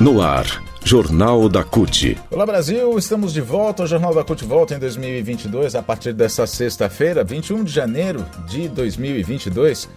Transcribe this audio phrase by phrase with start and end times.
[0.00, 2.16] No ar, Jornal da CUT.
[2.30, 3.82] Olá Brasil, estamos de volta.
[3.82, 8.68] O Jornal da CUT volta em 2022, a partir desta sexta-feira, 21 de janeiro de
[8.68, 9.88] 2022.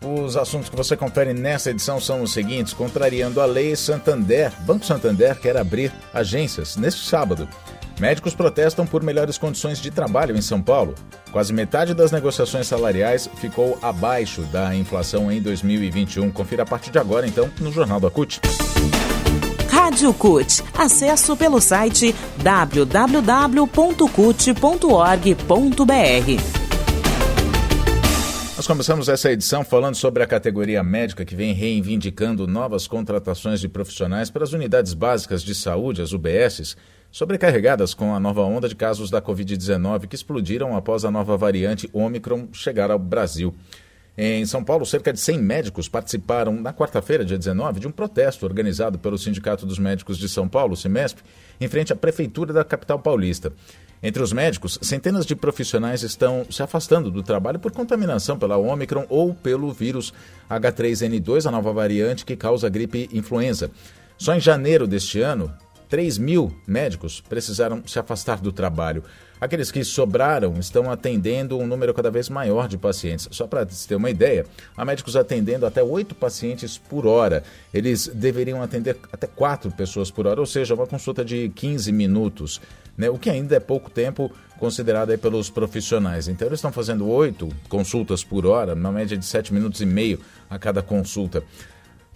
[0.00, 4.86] Os assuntos que você confere nessa edição são os seguintes: contrariando a lei Santander, Banco
[4.86, 7.48] Santander quer abrir agências neste sábado.
[7.98, 10.94] Médicos protestam por melhores condições de trabalho em São Paulo.
[11.32, 16.30] Quase metade das negociações salariais ficou abaixo da inflação em 2021.
[16.30, 18.40] Confira a partir de agora, então, no Jornal da CUT.
[19.82, 20.62] Rádio CUT.
[20.78, 23.02] Acesso pelo site www.cut.org.br.
[28.56, 33.68] Nós começamos essa edição falando sobre a categoria médica que vem reivindicando novas contratações de
[33.68, 36.76] profissionais para as unidades básicas de saúde, as UBSs,
[37.10, 41.90] sobrecarregadas com a nova onda de casos da Covid-19 que explodiram após a nova variante
[41.92, 43.52] Omicron chegar ao Brasil.
[44.16, 48.44] Em São Paulo, cerca de 100 médicos participaram na quarta-feira, dia 19, de um protesto
[48.44, 51.22] organizado pelo Sindicato dos Médicos de São Paulo, SIMESP,
[51.58, 53.52] em frente à Prefeitura da capital paulista.
[54.02, 59.06] Entre os médicos, centenas de profissionais estão se afastando do trabalho por contaminação pela Omicron
[59.08, 60.12] ou pelo vírus
[60.50, 63.70] H3N2, a nova variante que causa gripe influenza.
[64.18, 65.50] Só em janeiro deste ano,
[65.92, 69.04] 3 mil médicos precisaram se afastar do trabalho.
[69.38, 73.28] Aqueles que sobraram estão atendendo um número cada vez maior de pacientes.
[73.30, 77.44] Só para se ter uma ideia, há médicos atendendo até oito pacientes por hora.
[77.74, 82.58] Eles deveriam atender até quatro pessoas por hora, ou seja, uma consulta de 15 minutos,
[82.96, 83.10] né?
[83.10, 86.26] o que ainda é pouco tempo considerado pelos profissionais.
[86.26, 90.20] Então, eles estão fazendo oito consultas por hora, uma média de sete minutos e meio
[90.48, 91.42] a cada consulta.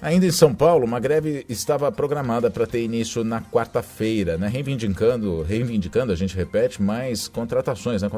[0.00, 4.46] Ainda em São Paulo, uma greve estava programada para ter início na quarta-feira, né?
[4.46, 8.10] reivindicando, reivindicando, a gente repete, mais contratações, né?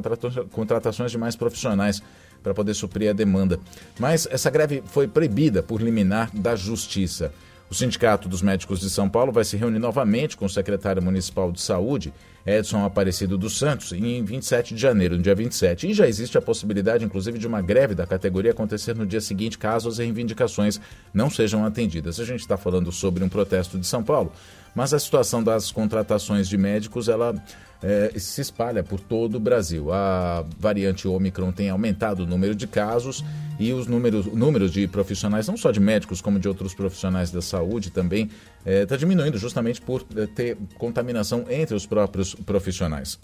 [0.51, 2.03] contratações de mais profissionais
[2.43, 3.61] para poder suprir a demanda.
[3.97, 7.33] Mas essa greve foi proibida por liminar da Justiça.
[7.71, 11.53] O Sindicato dos Médicos de São Paulo vai se reunir novamente com o secretário municipal
[11.53, 12.15] de saúde,
[12.47, 15.91] Edson Aparecido dos Santos, em 27 de janeiro, no dia 27.
[15.91, 19.59] E já existe a possibilidade, inclusive, de uma greve da categoria acontecer no dia seguinte,
[19.59, 20.81] caso as reivindicações
[21.13, 22.19] não sejam atendidas.
[22.19, 24.33] A gente está falando sobre um protesto de São Paulo,
[24.75, 27.35] mas a situação das contratações de médicos, ela
[27.83, 29.93] é, se espalha por todo o Brasil.
[29.93, 33.25] A variante Omicron tem aumentado o número de casos
[33.59, 37.43] e os números, números de profissionais, não só de médicos, como de outros profissionais da
[37.43, 43.19] saúde também, está é, tá diminuindo justamente por é, ter contaminação entre os próprios profissionais.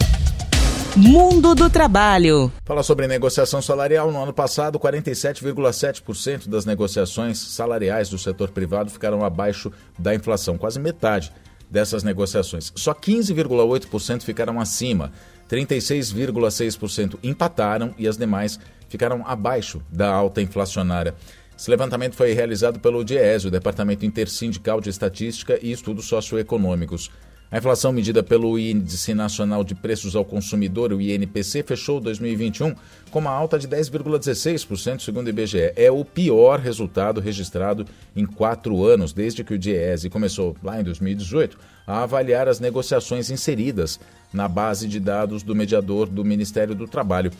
[0.97, 2.49] Mundo do Trabalho.
[2.63, 4.13] Fala sobre negociação salarial.
[4.13, 9.69] No ano passado, 47,7% das negociações salariais do setor privado ficaram abaixo
[9.99, 11.33] da inflação, quase metade
[11.69, 12.71] dessas negociações.
[12.77, 15.11] Só 15,8% ficaram acima,
[15.49, 18.57] 36,6% empataram e as demais
[18.87, 21.13] ficaram abaixo da alta inflacionária.
[21.57, 27.11] Esse levantamento foi realizado pelo DIES, o Departamento Intersindical de Estatística e Estudos Socioeconômicos.
[27.51, 32.75] A inflação medida pelo Índice Nacional de Preços ao Consumidor, o INPC, fechou 2021
[33.11, 35.71] com uma alta de 10,16%, segundo o IBGE.
[35.75, 37.85] É o pior resultado registrado
[38.15, 43.29] em quatro anos, desde que o DIEESE começou, lá em 2018, a avaliar as negociações
[43.29, 43.99] inseridas
[44.33, 47.31] na base de dados do mediador do Ministério do Trabalho.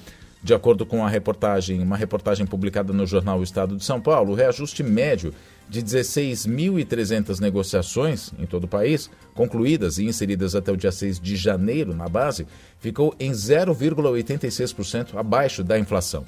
[0.46, 4.32] De acordo com a reportagem, uma reportagem publicada no jornal o Estado de São Paulo,
[4.32, 5.34] o reajuste médio
[5.68, 11.36] de 16.300 negociações em todo o país, concluídas e inseridas até o dia 6 de
[11.36, 12.46] janeiro na base,
[12.78, 16.24] ficou em 0,86% abaixo da inflação.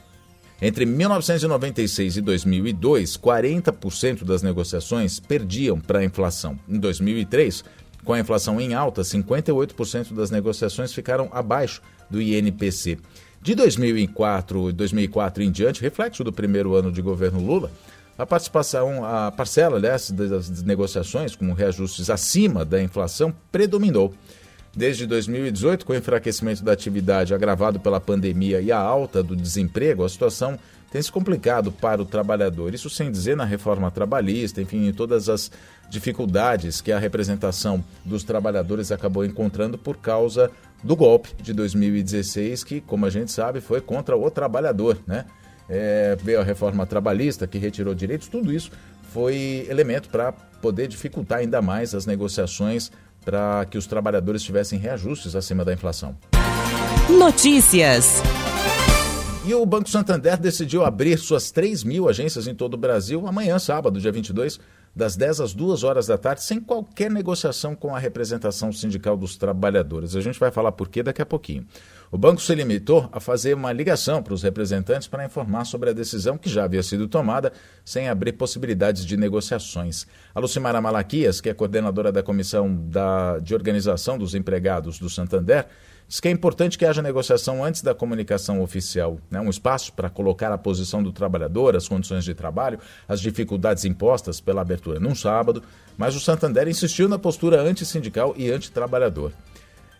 [0.59, 6.57] Entre 1996 e 2002, 40% das negociações perdiam para a inflação.
[6.67, 7.63] Em 2003,
[8.03, 12.97] com a inflação em alta, 58% das negociações ficaram abaixo do INPC.
[13.41, 17.71] De 2004, 2004 em diante, reflexo do primeiro ano de governo Lula,
[18.17, 24.13] a participação, a parcela aliás, das negociações com reajustes acima da inflação predominou.
[24.75, 30.03] Desde 2018, com o enfraquecimento da atividade agravado pela pandemia e a alta do desemprego,
[30.03, 30.57] a situação
[30.91, 32.73] tem se complicado para o trabalhador.
[32.73, 35.51] Isso sem dizer na reforma trabalhista, enfim, em todas as
[35.89, 40.51] dificuldades que a representação dos trabalhadores acabou encontrando por causa
[40.83, 45.25] do golpe de 2016, que, como a gente sabe, foi contra o trabalhador, né?
[45.69, 48.71] É, veio a reforma trabalhista que retirou direitos, tudo isso
[49.11, 52.91] foi elemento para poder dificultar ainda mais as negociações
[53.25, 56.15] para que os trabalhadores tivessem reajustes acima da inflação.
[57.09, 58.21] Notícias.
[59.45, 63.57] E o Banco Santander decidiu abrir suas 3 mil agências em todo o Brasil amanhã,
[63.57, 64.59] sábado, dia 22,
[64.97, 69.37] das 10 às 2 horas da tarde, sem qualquer negociação com a representação sindical dos
[69.37, 70.15] trabalhadores.
[70.15, 71.67] A gente vai falar por quê daqui a pouquinho.
[72.11, 75.93] O banco se limitou a fazer uma ligação para os representantes para informar sobre a
[75.93, 77.53] decisão que já havia sido tomada,
[77.85, 80.07] sem abrir possibilidades de negociações.
[80.33, 85.67] A Lucimara Malaquias, que é coordenadora da Comissão da, de Organização dos Empregados do Santander,
[86.07, 89.39] diz que é importante que haja negociação antes da comunicação oficial, né?
[89.41, 94.39] um espaço para colocar a posição do trabalhador, as condições de trabalho, as dificuldades impostas
[94.39, 95.61] pela abertura num sábado,
[95.97, 99.31] mas o Santander insistiu na postura antissindical e antitrabalhador.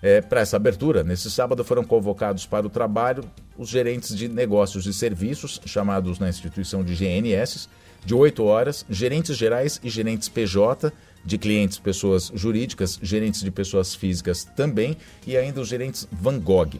[0.01, 3.23] É, para essa abertura, nesse sábado foram convocados para o trabalho
[3.57, 7.67] os gerentes de negócios e serviços, chamados na instituição de GNS,
[8.05, 10.93] de 8 horas, gerentes gerais e gerentes PJ,
[11.25, 14.95] de clientes pessoas jurídicas, gerentes de pessoas físicas também,
[15.25, 16.79] e ainda os gerentes Van Gogh.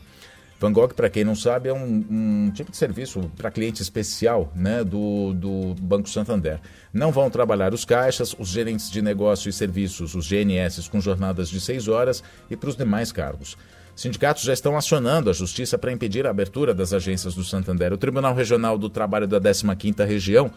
[0.59, 4.51] Van Gogh, para quem não sabe, é um, um tipo de serviço para cliente especial
[4.55, 6.59] né, do, do Banco Santander.
[6.91, 11.49] Não vão trabalhar os caixas, os gerentes de negócio e serviços, os GNS, com jornadas
[11.49, 13.55] de seis horas e para os demais cargos.
[13.95, 17.93] Sindicatos já estão acionando a justiça para impedir a abertura das agências do Santander.
[17.93, 20.51] O Tribunal Regional do Trabalho da 15ª Região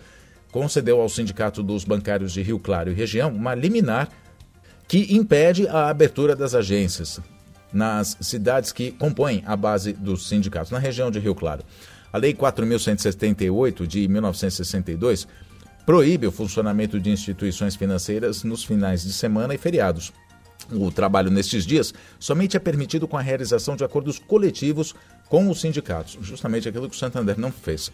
[0.51, 4.09] concedeu ao Sindicato dos Bancários de Rio Claro e Região uma liminar
[4.89, 7.21] que impede a abertura das agências
[7.73, 11.65] nas cidades que compõem a base dos sindicatos, na região de Rio Claro.
[12.13, 15.29] A Lei 4.178 de 1962
[15.87, 20.13] proíbe o funcionamento de instituições financeiras nos finais de semana e feriados.
[20.71, 24.95] O trabalho nestes dias somente é permitido com a realização de acordos coletivos
[25.29, 27.91] com os sindicatos, justamente aquilo que o Santander não fez.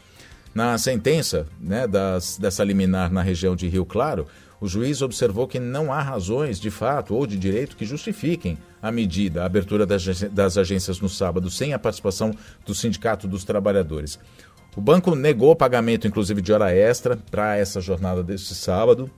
[0.54, 4.26] Na sentença né, das, dessa liminar na região de Rio Claro,
[4.60, 8.90] o juiz observou que não há razões de fato ou de direito que justifiquem a
[8.90, 12.32] medida, a abertura das agências no sábado, sem a participação
[12.64, 14.18] do Sindicato dos Trabalhadores.
[14.76, 19.10] O banco negou o pagamento, inclusive, de hora extra para essa jornada deste sábado,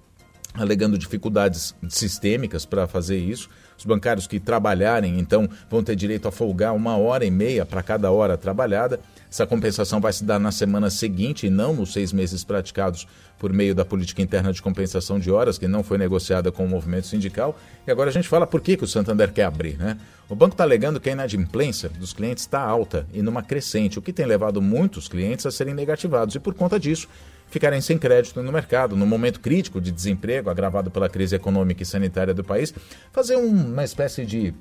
[0.54, 3.48] alegando dificuldades sistêmicas para fazer isso.
[3.76, 7.82] Os bancários que trabalharem, então, vão ter direito a folgar uma hora e meia para
[7.82, 9.00] cada hora trabalhada.
[9.30, 13.06] Essa compensação vai se dar na semana seguinte e não nos seis meses praticados
[13.38, 16.68] por meio da política interna de compensação de horas, que não foi negociada com o
[16.68, 17.58] movimento sindical.
[17.86, 19.76] E agora a gente fala por que, que o Santander quer abrir.
[19.76, 19.98] Né?
[20.28, 24.02] O banco está alegando que a inadimplência dos clientes está alta e numa crescente, o
[24.02, 27.06] que tem levado muitos clientes a serem negativados e, por conta disso,
[27.50, 31.86] ficarem sem crédito no mercado, no momento crítico de desemprego agravado pela crise econômica e
[31.86, 32.74] sanitária do país,
[33.12, 34.54] fazer uma espécie de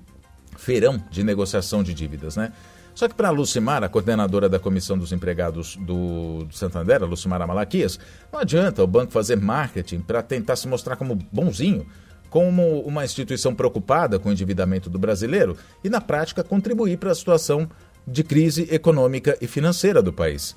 [0.57, 2.35] feirão de negociação de dívidas.
[2.35, 2.51] Né?
[2.97, 7.05] Só que para a Lucimar, a coordenadora da Comissão dos Empregados do, do Santander, a
[7.05, 7.99] Lucimar Malaquias,
[8.33, 11.85] não adianta o banco fazer marketing para tentar se mostrar como bonzinho,
[12.27, 17.15] como uma instituição preocupada com o endividamento do brasileiro e, na prática, contribuir para a
[17.15, 17.69] situação
[18.07, 20.55] de crise econômica e financeira do país.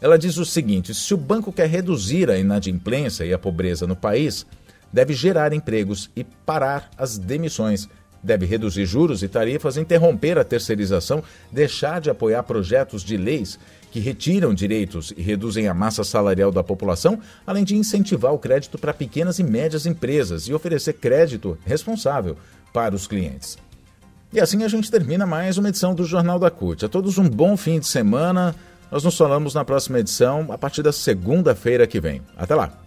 [0.00, 3.96] Ela diz o seguinte: se o banco quer reduzir a inadimplência e a pobreza no
[3.96, 4.46] país,
[4.92, 7.88] deve gerar empregos e parar as demissões
[8.24, 11.22] deve reduzir juros e tarifas, interromper a terceirização,
[11.52, 13.58] deixar de apoiar projetos de leis
[13.92, 18.76] que retiram direitos e reduzem a massa salarial da população, além de incentivar o crédito
[18.78, 22.36] para pequenas e médias empresas e oferecer crédito responsável
[22.72, 23.56] para os clientes.
[24.32, 26.84] E assim a gente termina mais uma edição do Jornal da CUT.
[26.84, 28.52] A todos um bom fim de semana.
[28.90, 32.20] Nós nos falamos na próxima edição, a partir da segunda-feira que vem.
[32.36, 32.83] Até lá!